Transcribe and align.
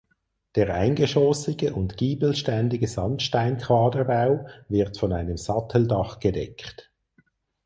Der 0.55 0.73
eingeschossige 0.73 1.75
und 1.75 1.95
giebelständige 1.95 2.87
Sandsteinquaderbau 2.87 4.47
wird 4.67 4.97
von 4.97 5.13
einem 5.13 5.37
Satteldach 5.37 6.17
gedeckt. 6.19 6.89